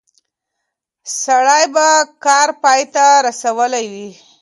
[1.21, 1.87] سړی به
[2.25, 4.09] کار پای ته رسولی وي.